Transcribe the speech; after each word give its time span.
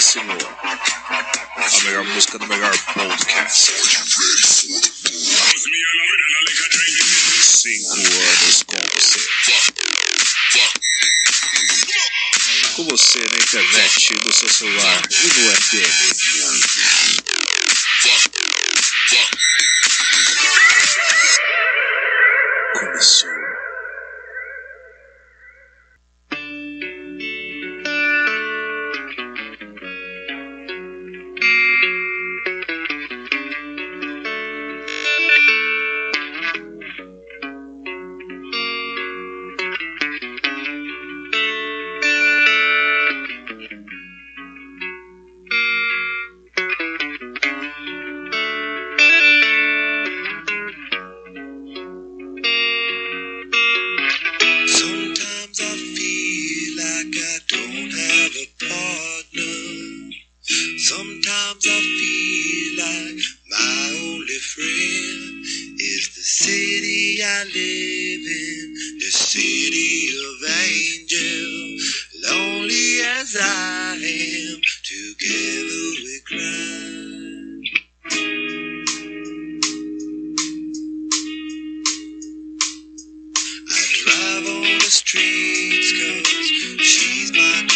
Perigosíssimo. 0.00 0.32
A 0.32 1.84
melhor 1.84 2.04
música 2.04 2.38
do 2.38 2.46
melhor 2.46 2.74
podcast. 2.94 3.72
Cinco 7.42 7.92
anos 7.92 8.62
com 8.66 8.76
você. 8.94 9.20
Com 12.76 12.84
você 12.86 13.18
na 13.18 13.38
internet, 13.38 14.14
no 14.24 14.32
seu 14.32 14.48
celular 14.48 15.02
e 15.10 15.26
no 15.26 15.56
FM. 15.56 17.09
live 84.20 84.46
on 84.48 84.62
the 84.62 84.80
streets, 84.80 85.92
cause 85.92 86.86
she's 86.86 87.32
my 87.32 87.69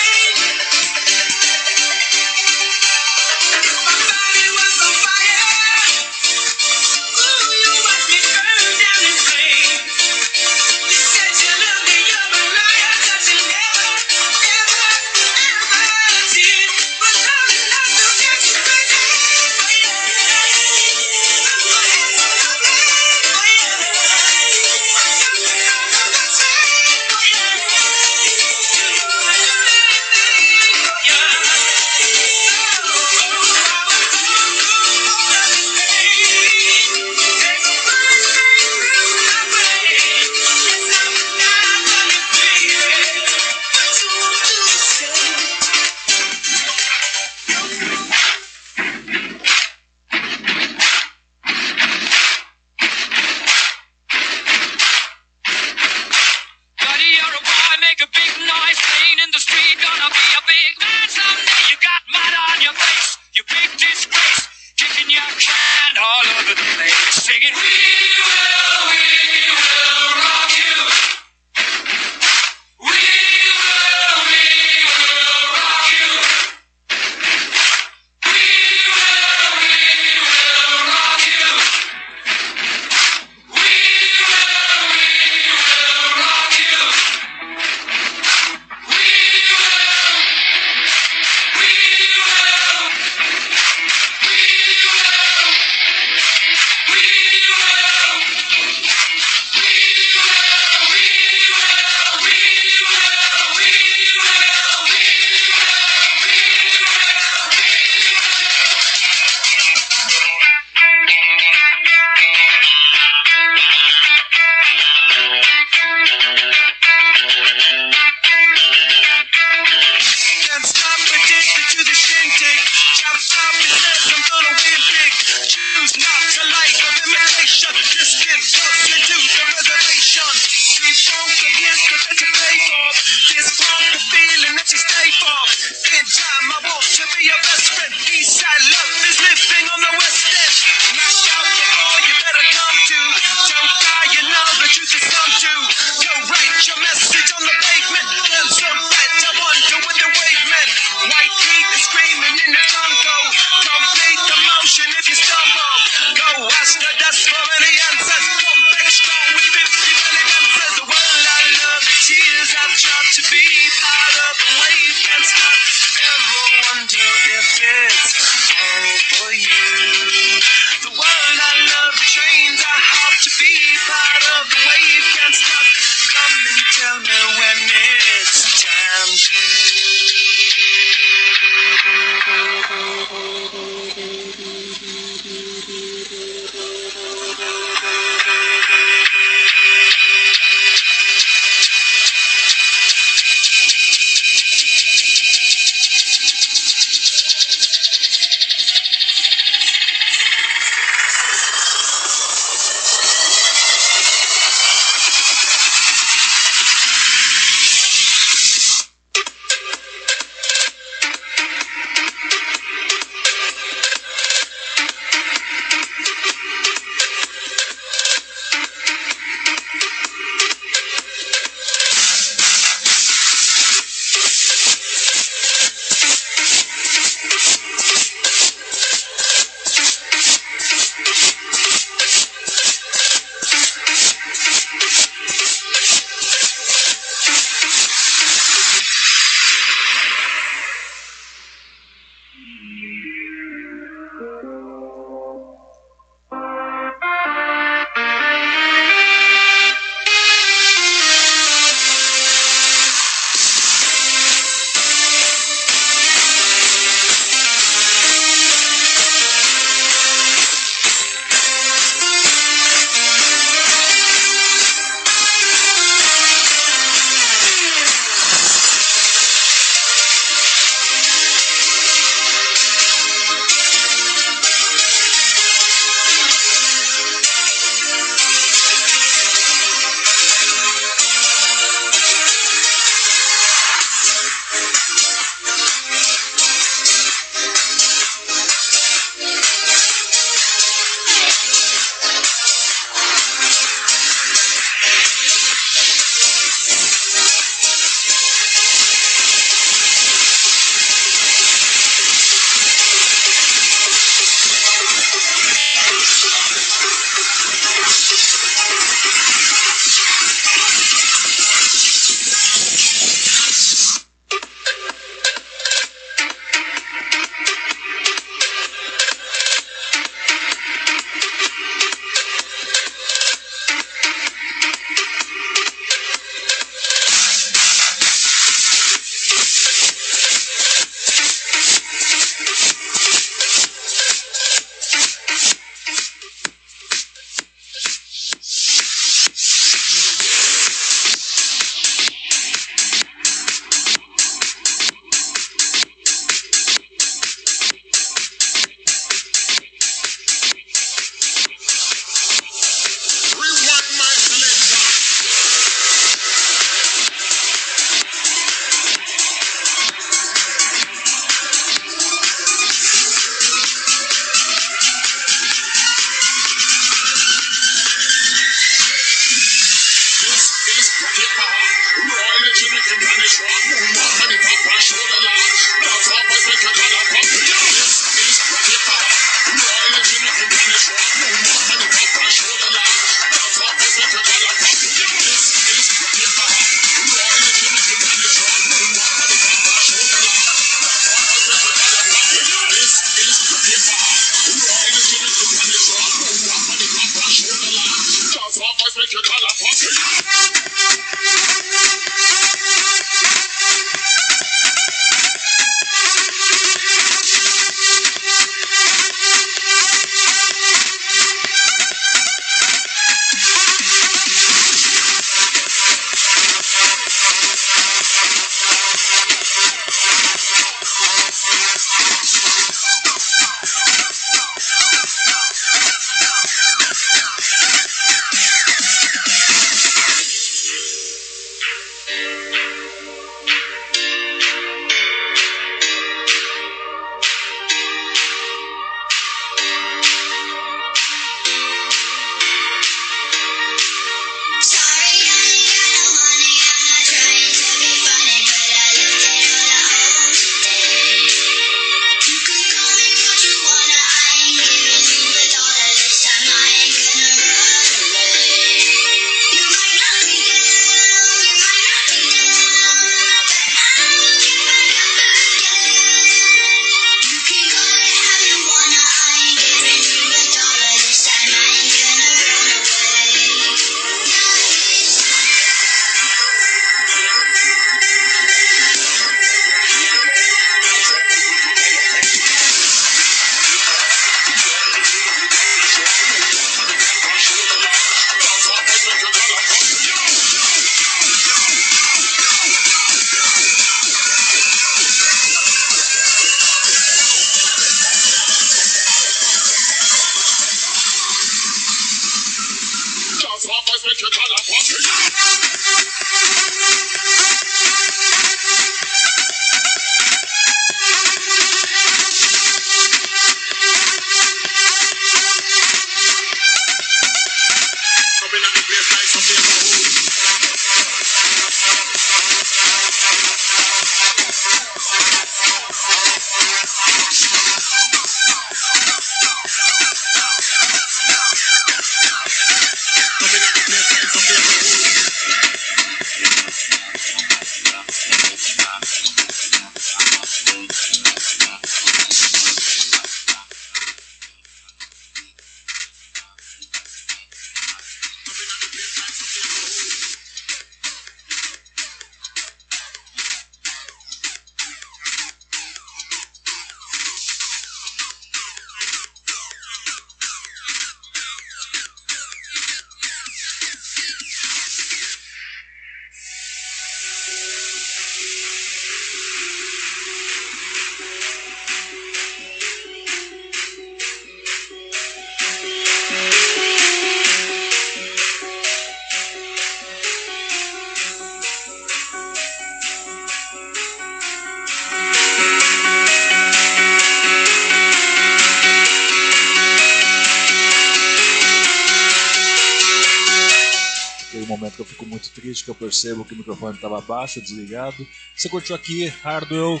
que 595.94 596.04
eu 596.04 596.08
percebo 596.08 596.44
que 596.44 596.54
o 596.54 596.56
microfone 596.56 596.94
estava 596.94 597.20
baixo, 597.20 597.60
desligado. 597.60 598.26
Você 598.54 598.68
curtiu 598.68 598.94
aqui 598.94 599.26
Hardwell 599.42 600.00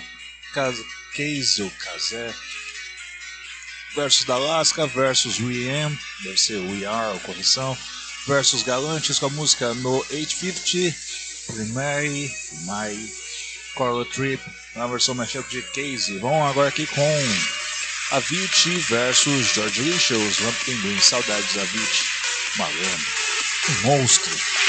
Case 1.14 1.62
ou 1.62 1.70
Kazé 1.70 2.32
versus 3.94 4.24
Dalasca 4.24 4.86
versus 4.86 5.40
We 5.40 5.68
Am, 5.68 5.98
deve 6.22 6.38
ser 6.38 6.58
We 6.58 6.86
Are, 6.86 7.12
ou 7.14 7.20
correção, 7.20 7.76
versus 8.26 8.62
Galantes 8.62 9.18
com 9.18 9.26
a 9.26 9.30
música 9.30 9.74
No 9.74 9.98
850, 10.10 10.96
Primary, 11.52 12.32
My 12.62 13.12
Corla 13.74 14.04
Trip, 14.04 14.40
na 14.76 14.86
versão 14.86 15.14
mashup 15.14 15.48
de 15.50 15.62
Casey. 15.62 16.18
Vamos 16.18 16.48
agora 16.50 16.68
aqui 16.68 16.86
com 16.86 17.18
Avicii 18.12 18.78
versus 18.88 19.54
George 19.54 19.82
Licious, 19.82 20.36
Vamp 20.38 20.56
Pinguim, 20.64 21.00
saudades 21.00 21.54
da 21.54 21.62
Avicii, 21.62 22.06
malandro, 22.56 23.06
um 23.68 23.82
monstro. 23.86 24.59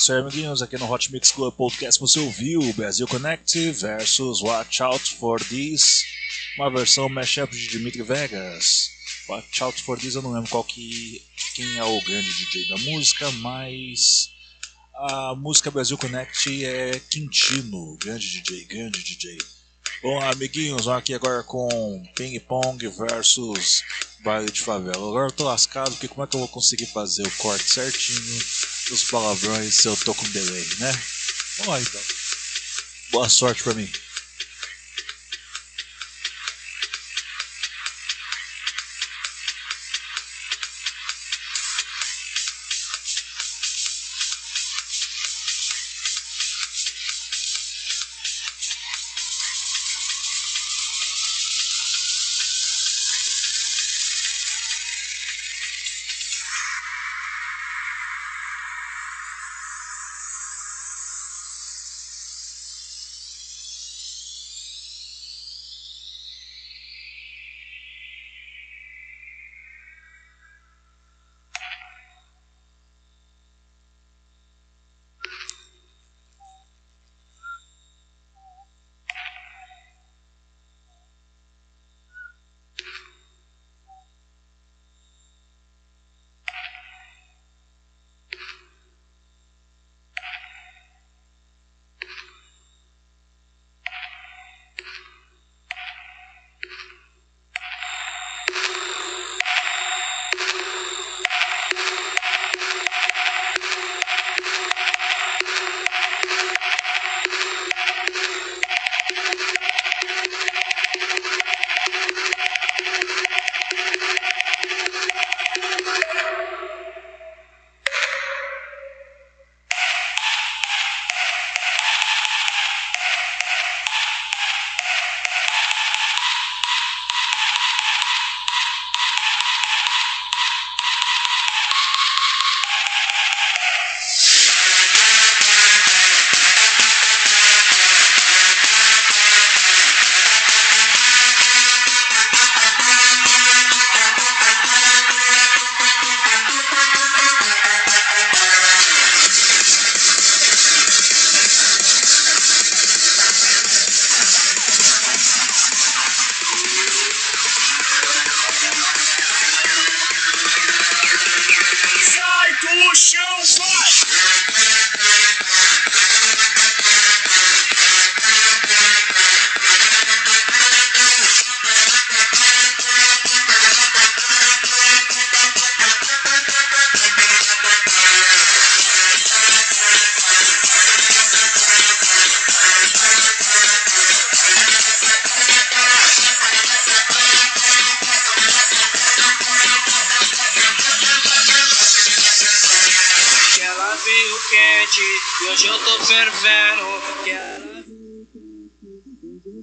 Isso 0.00 0.14
aí, 0.14 0.20
amiguinhos. 0.20 0.62
Aqui 0.62 0.78
no 0.78 0.90
Hot 0.90 1.12
Mix 1.12 1.30
Club 1.30 1.54
Podcast 1.54 2.00
você 2.00 2.18
ouviu 2.20 2.62
Brasil 2.72 3.06
Connect 3.06 3.70
versus 3.72 4.40
Watch 4.40 4.82
Out 4.82 5.14
for 5.16 5.38
This, 5.44 6.04
uma 6.56 6.70
versão 6.70 7.06
mashup 7.10 7.54
de 7.54 7.68
Dimitri 7.68 8.02
Vegas. 8.02 8.88
Watch 9.28 9.62
Out 9.62 9.82
for 9.82 9.98
This, 9.98 10.14
eu 10.14 10.22
não 10.22 10.32
lembro 10.32 10.48
qual 10.48 10.64
que, 10.64 11.22
quem 11.54 11.76
é 11.76 11.84
o 11.84 12.00
grande 12.00 12.32
DJ 12.32 12.68
da 12.70 12.78
música, 12.78 13.30
mas 13.32 14.30
a 14.94 15.34
música 15.34 15.70
Brasil 15.70 15.98
Connect 15.98 16.64
é 16.64 16.98
Quintino, 17.10 17.98
grande 17.98 18.40
DJ, 18.40 18.64
grande 18.64 19.02
DJ. 19.02 19.36
Bom, 20.02 20.18
amiguinhos, 20.22 20.86
vamos 20.86 21.00
aqui 21.00 21.12
agora 21.12 21.42
com 21.42 22.02
Ping 22.16 22.40
Pong 22.40 22.88
versus 22.88 23.82
Baile 24.24 24.50
de 24.50 24.62
Favela. 24.62 24.96
Agora 24.96 25.28
eu 25.28 25.32
tô 25.32 25.44
lascado, 25.44 25.90
porque 25.90 26.08
como 26.08 26.24
é 26.24 26.26
que 26.26 26.36
eu 26.36 26.40
vou 26.40 26.48
conseguir 26.48 26.86
fazer 26.86 27.26
o 27.26 27.30
corte 27.32 27.74
certinho 27.74 28.40
dos 28.90 29.04
palavrões 29.04 29.74
se 29.74 29.86
eu 29.86 29.96
tô 29.96 30.12
com 30.12 30.28
delay, 30.30 30.68
né? 30.78 31.02
Vamos 31.58 31.72
lá 31.72 31.80
então. 31.80 32.00
Boa 33.10 33.28
sorte 33.28 33.62
pra 33.62 33.72
mim. 33.72 33.90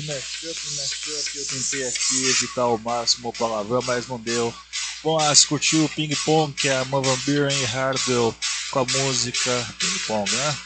de 0.00 0.06
mashup, 0.06 0.76
mashup. 0.76 1.38
Eu 1.38 1.46
tentei 1.46 1.86
aqui 1.86 2.30
evitar 2.30 2.62
ao 2.62 2.78
máximo 2.78 3.28
o 3.28 3.32
palavrão, 3.32 3.82
mas 3.82 4.06
não 4.06 4.18
deu. 4.18 4.54
Bom, 5.02 5.18
ah, 5.18 5.32
curtiu 5.48 5.84
o 5.84 5.88
Ping 5.88 6.14
Pong, 6.24 6.52
que 6.52 6.68
é 6.68 6.76
a 6.76 6.84
Van 6.84 7.02
e 7.50 7.64
Hardwell 7.64 8.34
com 8.70 8.80
a 8.80 8.84
música 8.84 9.74
Ping 9.78 9.98
Pong, 10.06 10.30
né? 10.30 10.56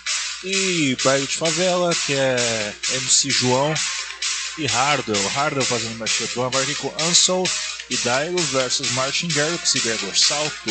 E 0.44 0.96
Baile 1.04 1.26
de 1.26 1.36
Favela, 1.36 1.94
que 1.94 2.14
é 2.14 2.74
MC 2.94 3.30
João 3.30 3.74
e 4.58 4.66
Hardwell. 4.66 5.28
Hardwell 5.28 5.64
fazendo 5.64 5.98
mashup. 5.98 6.34
Vamos 6.34 6.60
aqui 6.60 6.74
com 6.74 6.92
Ansel 7.04 7.44
e 7.90 7.96
Dairo 7.98 8.38
versus 8.38 8.90
Martin 8.92 9.28
Garrix 9.28 9.74
e 9.74 9.80
Gregor 9.80 10.16
Salto. 10.16 10.70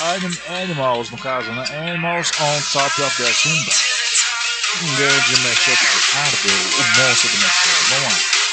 Anim 0.00 0.36
Animals, 0.48 1.10
no 1.10 1.18
caso, 1.18 1.50
né? 1.52 1.64
Animals 1.90 2.32
on 2.40 2.62
Top 2.72 3.02
of 3.02 3.22
the 3.22 3.32
Zumba. 3.32 3.93
Um 4.82 4.94
grande 4.96 5.30
de 5.30 5.40
Hardwell, 6.14 6.56
o 6.78 6.98
monstro 6.98 7.28
do 7.30 7.38
mashup. 7.38 7.90
Vamos 7.90 8.12
lá. 8.12 8.43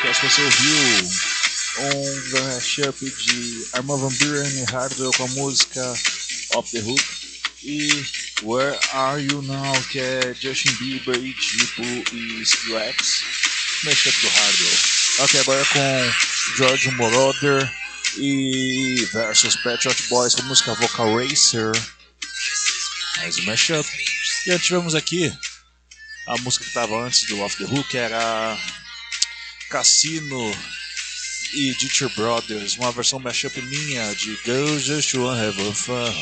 Podcast 0.00 0.30
você 0.30 0.42
ouviu 0.42 1.10
um 1.78 2.54
mashup 2.54 2.98
de 3.04 3.68
Arma 3.74 3.98
Van 3.98 4.08
Buren 4.14 4.48
e 4.48 4.64
Hardwell 4.64 5.12
com 5.12 5.24
a 5.24 5.28
música 5.28 5.94
Off 6.54 6.72
the 6.72 6.80
Hook 6.80 7.04
e 7.62 8.06
Where 8.42 8.78
Are 8.94 9.22
You 9.22 9.42
Now, 9.42 9.74
que 9.90 9.98
é 9.98 10.34
Justin 10.40 10.72
Bieber 10.76 11.16
e 11.16 11.34
Tipo 11.34 11.82
e 12.14 12.42
Skillex, 12.42 13.24
mashup 13.84 14.20
do 14.22 14.28
Hardwell. 14.28 14.78
Ok, 15.18 15.40
agora 15.40 15.64
com 15.66 16.12
George 16.56 16.90
Moroder 16.92 17.70
e 18.16 19.06
versus 19.12 19.54
Pet 19.56 19.82
Shop 19.82 20.02
Boys 20.08 20.34
com 20.34 20.40
a 20.40 20.46
música 20.46 20.74
Vocal 20.76 21.18
Racer, 21.18 21.72
mais 23.18 23.36
um 23.38 23.42
mashup. 23.42 23.86
E 24.46 24.58
tivemos 24.60 24.94
aqui 24.94 25.30
a 26.26 26.38
música 26.38 26.64
que 26.64 26.70
estava 26.70 27.04
antes 27.04 27.26
do 27.28 27.38
Off 27.40 27.56
the 27.58 27.64
Hook, 27.64 27.94
era 27.94 28.58
Cassino 29.70 30.50
e 31.54 31.72
Ditcher 31.76 32.08
Brothers, 32.16 32.76
uma 32.76 32.90
versão 32.90 33.20
mashup 33.20 33.62
minha 33.62 34.12
de 34.16 34.36
Go 34.44 34.78
Just 34.80 35.14
Wanna 35.14 35.46
Have 35.46 35.74
Fun. 35.74 36.12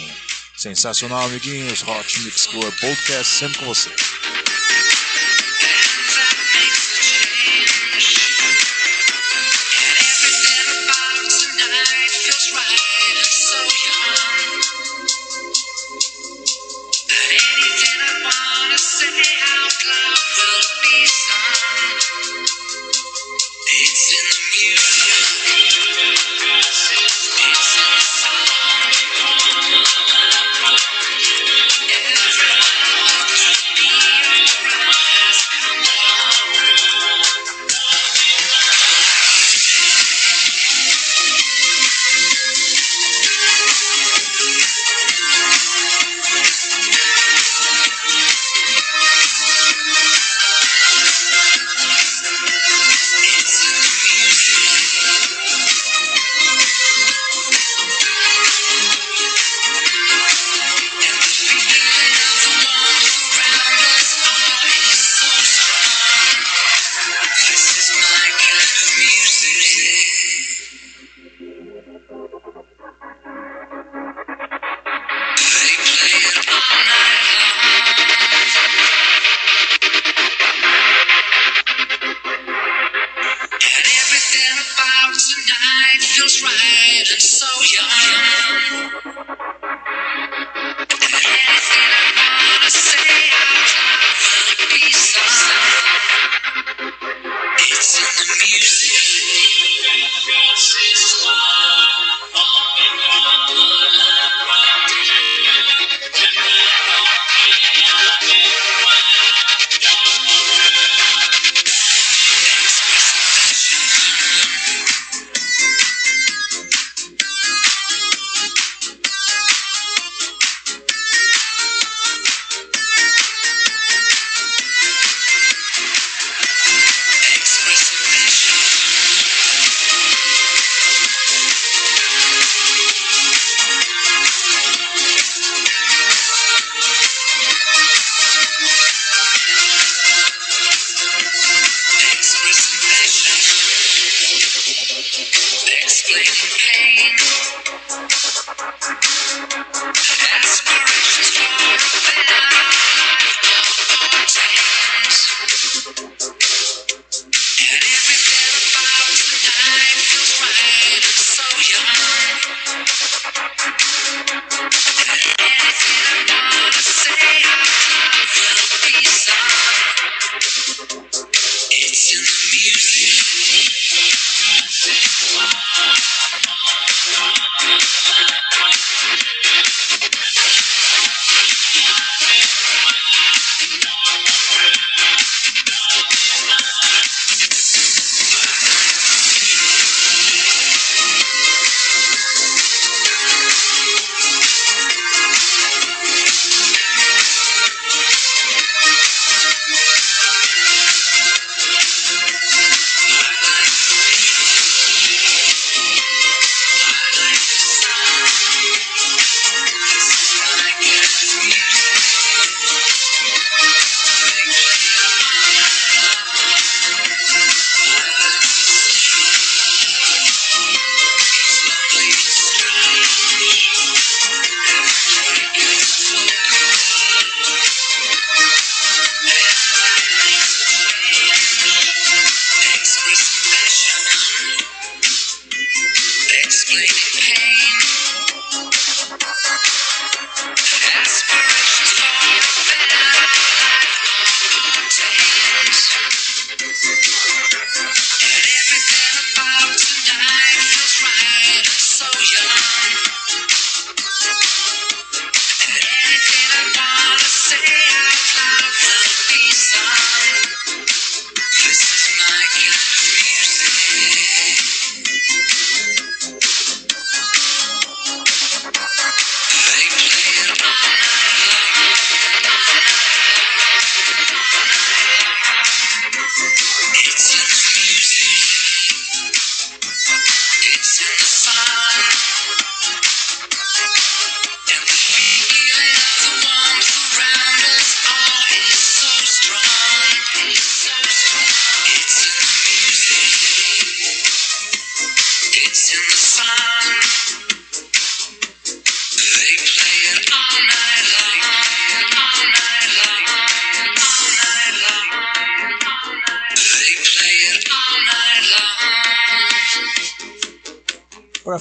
Sensacional, 0.55 1.25
amiguinhos. 1.25 1.83
Hot 1.83 2.21
Mix 2.21 2.47
Club 2.47 2.75
Podcast 2.79 3.39
sempre 3.39 3.59
com 3.59 3.65
você. 3.65 3.91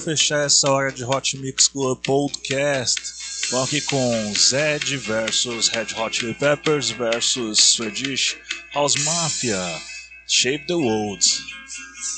Fechar 0.08 0.46
essa 0.46 0.72
hora 0.72 0.90
de 0.90 1.04
Hot 1.04 1.36
Mix 1.36 1.68
Club 1.68 2.02
Podcast. 2.02 2.98
Vamos 3.52 3.68
aqui 3.68 3.82
com 3.82 4.34
Zed 4.34 4.96
versus 4.96 5.68
Red 5.68 5.88
Hot 5.98 6.18
Chili 6.18 6.34
Peppers 6.34 6.92
versus 6.92 7.60
Swedish 7.60 8.38
House 8.74 8.96
Mafia. 9.04 9.62
Shape 10.26 10.66
the 10.66 10.76
World. 10.76 11.22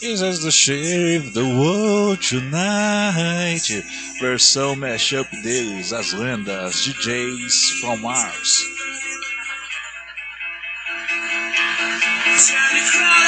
Is 0.03 0.21
as 0.21 0.37
the 0.41 0.51
shape 0.51 1.33
the 1.33 1.41
world 1.41 2.19
tonight. 2.21 3.83
Versão 4.21 4.75
mashup 4.75 5.27
deles, 5.41 5.91
as 5.91 6.13
lendas 6.13 6.75
DJs 6.85 7.81
from 7.81 8.01
Mars. 8.01 8.63
Turn 12.37 12.75
the 12.75 12.91
crowd 12.91 13.19